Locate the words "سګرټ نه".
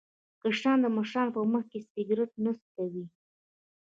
1.89-2.51